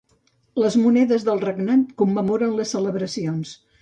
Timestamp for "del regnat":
1.27-1.93